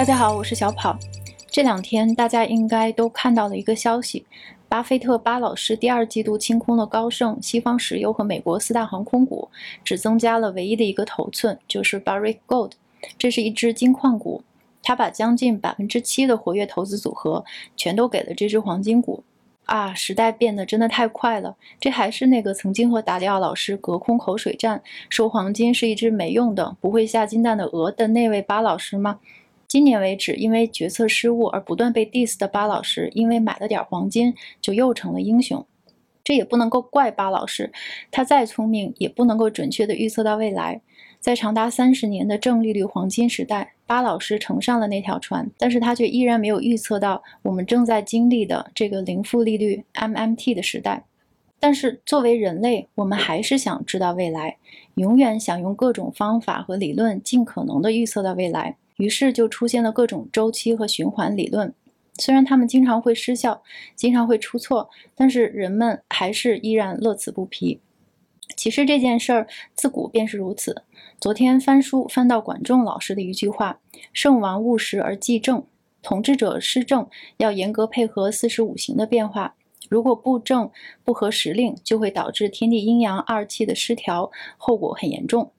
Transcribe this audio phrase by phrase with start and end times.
[0.00, 0.98] 大家好，我是小跑。
[1.50, 4.24] 这两天大家应该都看到了一个消息：
[4.66, 9.50] 巴菲特巴老师第二季度清空了高盛、西方石油和美国四大航空股，
[9.84, 12.70] 只增加了唯一的一个头寸，就是 Barrick Gold。
[13.18, 14.42] 这是一只金矿股，
[14.82, 17.44] 他把将近百分之七的活跃投资组合
[17.76, 19.22] 全都给了这只黄金股。
[19.66, 21.54] 啊，时代变得真的太快了！
[21.78, 29.20] 这还是那个曾经和达里奥老师隔空口水战，说黄金是一只没用的、不会下金蛋的鹅的那位巴老师吗？
[29.70, 35.64] 今年为止，因为决策失误而不断被 diss 的巴老师，因为买了点黄金，就又成了英雄。
[36.24, 37.70] 这也不能够怪巴老师，
[38.10, 40.80] 他再聪明，也不能够准确的预测到未来。
[41.20, 51.04] 在长达三十年的正利率黄金时代，巴老师乘上了那条船，但是他却依然没有预测到我们正在经历的这个零负利率 MMT 的时代。
[51.60, 54.56] 但是作为人类，我们还是想知道未来，
[54.96, 58.76] 永远想用各种方法和理论尽可能的预测到未来。
[59.00, 61.74] 于是就出现了各种周期和循环理论。
[62.18, 63.62] 虽然他们经常会失效，
[63.96, 67.80] 经常会出错，但是人们还是依然乐此不疲。
[68.56, 70.82] 其实这件事儿自古便是如此。
[71.18, 73.80] 昨天翻书翻到管仲老师的一句话
[74.12, 75.64] ：“圣王务实而纪正，
[76.02, 79.54] 统治者施政要严格配合四时五行的变化。
[79.88, 80.70] 如果不正
[81.02, 85.52] 不合时令，就会导致天地阴阳二气的失调，后果很严重。”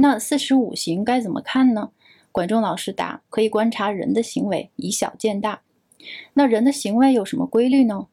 [0.00, 1.90] 那四时五行该怎么看呢？
[2.38, 5.62] 管仲老师答：“可以观察人的行为，以小见大。
[6.34, 8.06] 那人的行为有什么规律呢？”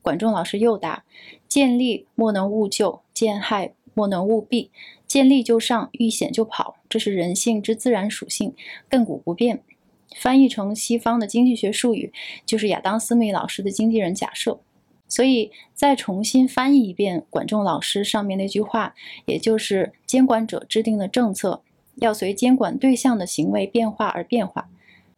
[0.00, 1.04] 管仲老师又答
[1.46, 4.70] ：“见利莫能勿救，见害莫能勿避。
[5.06, 8.54] 见利就上，遇险就跑，这是人性之自然属性，
[8.88, 9.62] 亘古不变。”
[10.16, 12.10] 翻译成西方的经济学术语，
[12.46, 14.58] 就是亚当·斯密老师的经纪人假设。
[15.06, 18.94] 所以，再重新翻译一遍管仲老师上面那句话，
[19.26, 21.62] 也就是监管者制定的政策
[21.96, 24.68] 要随监管对象的行为变化而变化。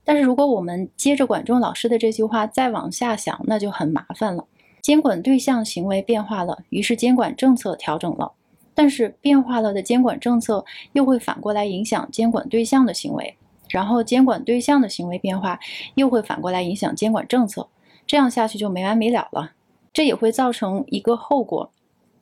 [0.05, 4.47] 但是，如果我们接着管仲老师的这句话再往下想，那就很麻烦了。
[4.81, 8.33] 监管对象行为变化了，于是监管政策调整了，
[8.75, 13.37] 但是变化了的监管政策又会反过来影响监管对象的行为，
[13.69, 15.59] 然后监管对象的行为变化
[15.97, 17.69] 又会反过来影响监管政策，
[18.07, 19.53] 这样下去就没完没了了。
[19.93, 21.71] 这也会造成一个后果，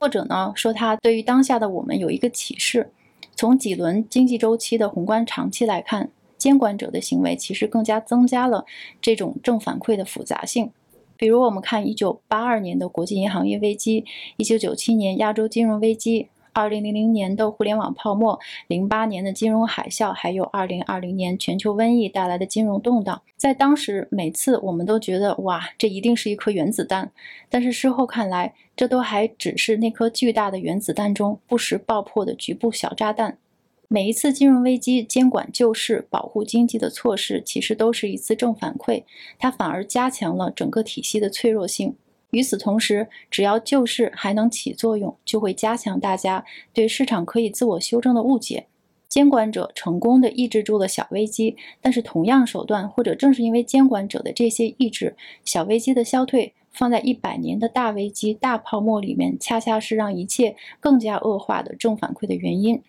[0.01, 2.91] 或者呢说它对于当下的我们有一个启示：
[3.37, 8.65] 从几轮经济周期的宏观长期来看，监管者的行为其实更加增加了
[9.01, 10.73] 这种正反馈的复杂性。
[11.19, 14.05] 比如，我们看1982年的国际银行业危机
[14.39, 23.21] ，，1997年亚洲金融危机，二零零零年的互联网泡沫，零八年的金融海啸，还有二零二零年全球瘟疫带来的金融动荡。
[23.37, 27.13] 在当时，每次我们都觉得哇，这一定是一颗原子弹。
[27.51, 33.37] 但是事后看来，这都还只是那颗巨大的原子弹中不时爆破的局部小炸弹。
[33.89, 39.05] 每一次金融危机监管救市、保护经济的措施，其实都是一次正反馈，
[39.39, 41.95] 它反而加强了整个体系的脆弱性。
[42.31, 48.67] 与此同时，只要救市还能起作用，就会加强大家对市场可以自我修正的误解。
[49.09, 62.83] 监管者成功的抑制住了小危机，但是同样手段，或者正是因为监管者的这些抑制，小危机的消退，放在一百年的大危机、大泡沫里面，恰恰是让一切更加恶化的正反馈的原因。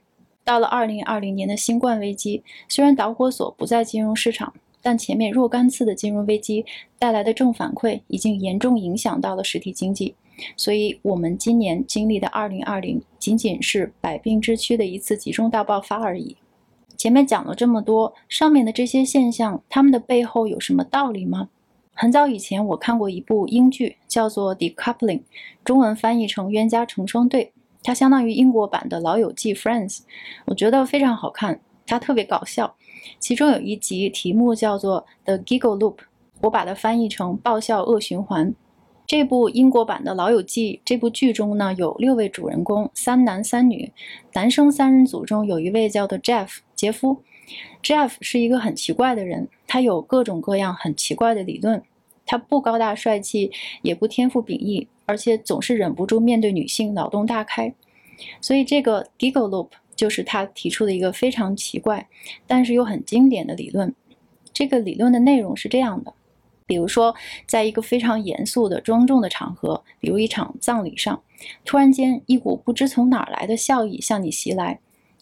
[0.43, 6.65] 到了二零二零年的新冠危机，虽然导火索不在金融市场，但前面若干次的金融危机
[6.97, 10.15] 带来的正反馈已经严重影响到了实体经济。
[10.55, 16.37] 所以，我们今年经历的二零二零仅仅是百病之躯的一次集中大爆发而已。
[16.95, 21.49] 前面讲了这么多，上面的这些现象，它们的背后有什么道理吗？
[21.93, 25.19] 很早以前我看过一部英剧，叫做《Decoupling》，
[25.63, 27.45] 中文翻译成《冤家成双对》。
[27.81, 30.01] 它相当于英国版的《老友记》（Friends），
[30.45, 32.75] 我觉得非常好看，它特别搞笑。
[33.19, 35.95] 其中有一集题目叫做《The Giggle Loop》，
[36.41, 38.53] 我把它翻译成“爆笑恶循环”。
[39.05, 43.91] 这部英国版的《老友记》这部剧中呢，有六位主人公，三男三女。
[44.33, 47.23] 男生三人组中有一位叫做 Jeff 杰夫。
[47.81, 51.81] Jeff 是一个很奇怪的人，他有各种各样很奇怪的理论。
[52.25, 54.87] 他不高大帅气，也不天赋秉异。
[55.09, 57.73] 而且总是忍不住面对女性脑洞大开，
[58.41, 62.07] 所以这个 Giggle Loop 就是他提出的一个非常奇怪，
[62.47, 63.93] 但是又很经典的理论。
[64.53, 66.13] 这个理论的内容是这样的：
[66.65, 67.13] 比如说，
[67.45, 71.21] 在一个非常严肃的、庄重的场合，比如一场葬礼上，
[71.65, 74.79] 突然间一股不知从哪儿来的笑意向你袭来，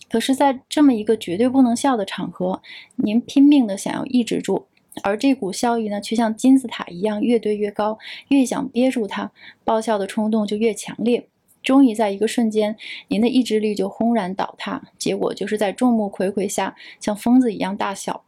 [0.10, 2.62] 可是，在这么一个绝对不能笑的场合，
[2.98, 4.68] 您拼命的想要抑制住。
[5.04, 7.98] 而这股笑意呢，却像金字塔一样越堆越高，
[8.30, 9.32] 越想憋住它，
[9.66, 11.28] 爆笑的冲动就越强烈。
[11.66, 12.78] 终于在一个瞬间，
[13.10, 18.24] 您的意志力就轰然倒塌，结果就是在众目睽睽下像疯子一样大笑。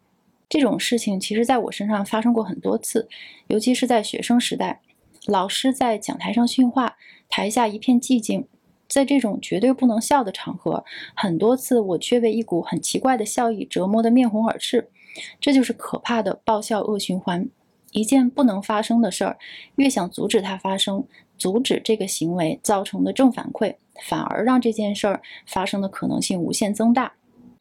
[0.50, 3.08] 这种事情其实在我身上发生过很多次，
[3.48, 4.82] 尤其是在学生时代，
[5.28, 6.98] 老师在讲台上训话，
[7.30, 8.48] 台下一片寂静，
[8.88, 10.84] 在这种绝对不能笑的场合，
[11.16, 14.90] 很多次我却被一股很奇怪的笑意折磨得面红耳赤。
[15.40, 17.48] 这就是可怕的爆笑恶循环。
[17.92, 19.38] 一件不能发生的事儿，
[19.78, 21.06] 越想阻止它发生，
[21.38, 23.76] 阻止这个行为造成的正反馈，
[24.08, 27.14] 反而让这件事儿发生的可能性无限增大。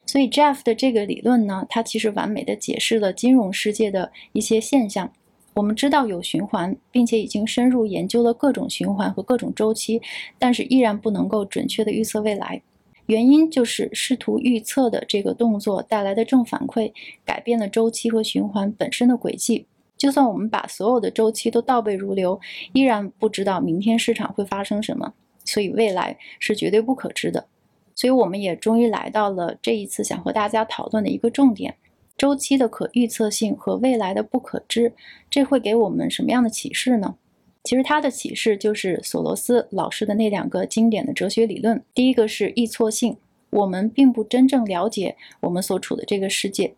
[0.05, 5.11] 所以 Jeff 的这个理论呢，它其实完美的解释了金融世界的一些现象。
[5.53, 10.01] 我们知道有循环，并且已经深入研究了各种循环和各种周期，
[10.37, 12.61] 但是依然不能够准确的预测未来。
[13.07, 16.91] 原因就是试图预测的这个动作带来的正反馈，
[17.25, 19.65] 改变了周期和循环本身的轨迹。
[19.97, 22.39] 就算我们把所有的周期都倒背如流，
[22.73, 25.13] 依然不知道明天市场会发生什么。
[25.43, 27.47] 所以未来是绝对不可知的。
[27.95, 31.75] 所以我们也终于来到了这一次想和大家讨论的一个重点：
[32.17, 34.93] 周期的可预测性和未来的不可知。
[35.29, 37.15] 这会给我们什么样的启示呢？
[37.63, 41.83] 其实它的启示就是索罗斯老师的那两个经典的哲学理论。
[41.93, 43.17] 第一个是易错性，
[43.49, 46.75] 我们并不真正了解我们所处的这个世界；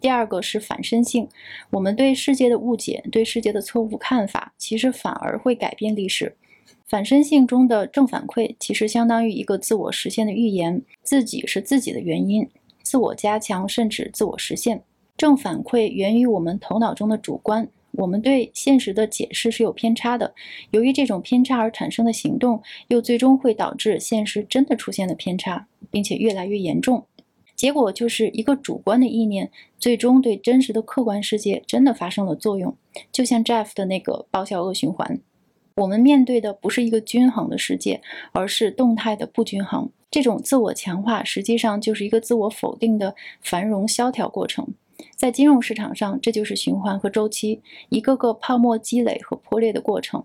[0.00, 1.28] 第二个是反身性，
[1.70, 6.36] 我们对世界的误解、对世界的错误看法，其实反而会改变历史。
[6.86, 12.48] 反身性中的正反馈，其实相当于一个自我实现的预言，自己是自己的原因，
[12.82, 14.82] 自我加强甚至自我实现。
[15.16, 17.68] 正反馈源于我们头脑中的主观。
[17.92, 20.32] 我们对现实的解释是有偏差的，
[20.70, 27.04] 由于这种偏差而产生的行动，又最终会导致现实真的出现了偏差，并且越来越严重。
[27.58, 29.50] 结果就是一个主观的意念，
[29.80, 32.76] 最终对真实的客观世界真的发生了作用。
[33.10, 35.18] 就像 Jeff 的那个爆笑恶循环，
[35.74, 38.00] 我们面对的不是一个均衡的世界，
[38.30, 39.90] 而是动态的不均衡。
[40.08, 44.74] 这种自我强化实际上就是一个自我否定的繁荣萧条过程。
[45.16, 50.24] 在金融市场上，这就是循环和周期，一个个泡沫积累和破裂的过程。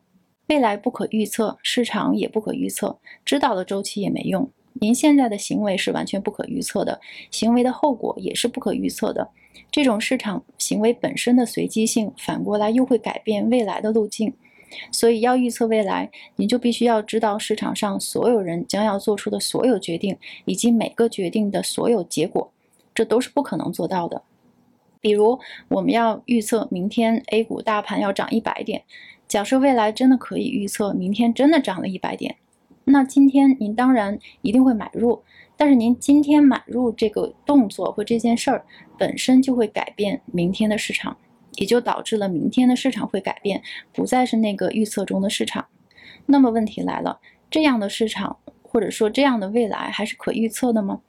[0.49, 4.47] 未来不可预测，市场也不可预测，知道了周期也没用。
[4.73, 6.99] 您现在的行为是完全不可预测的，
[7.31, 9.29] 行为的后果也是不可预测的。
[9.71, 14.33] 这种市场行为本身的随机性，反过来又会改变未来的路径。
[14.91, 22.51] 所以，要预测未来，您就必须要知道市场上所有人将要做出的所有决定，以及每个决定的所有结果。
[22.95, 24.23] 这都是不可能做到的。
[24.99, 28.83] 比如，我们要预测明天 A 股大盘要涨一百点。
[29.27, 32.37] 假设未来真的可以预测明天真的涨了一百点，
[32.85, 35.23] 那今天您当然一定会买入。
[35.55, 38.65] 但是您今天买入这个动作或这件事儿
[38.97, 41.15] 本身就会改变明天的市场，
[41.53, 43.61] 也就导致了明天的市场会改变，
[43.93, 45.67] 不再是那个预测中的市场。
[46.25, 47.19] 那么问题来了，
[47.51, 51.01] 这样的市场或者说这样的未来还是可预测的吗？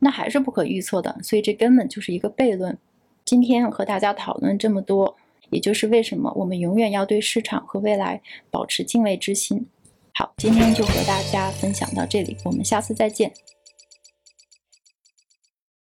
[0.00, 1.16] 那还是不可预测的。
[1.22, 2.76] 所以这根本就是一个悖论。
[3.24, 5.16] 今天和大家讨论这么多，
[5.50, 8.20] 也就是为什么我们永远要对市场和未来
[8.50, 9.66] 保持敬畏之心。
[10.16, 13.32] 好，今天就和大家分享到这里，我们下次再见。